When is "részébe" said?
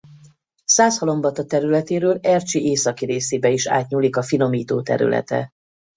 3.05-3.49